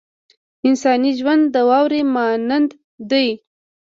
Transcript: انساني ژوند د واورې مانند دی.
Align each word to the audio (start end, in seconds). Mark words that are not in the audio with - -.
انساني 0.67 1.11
ژوند 1.19 1.43
د 1.53 1.55
واورې 1.69 2.01
مانند 2.15 2.69
دی. 3.09 3.27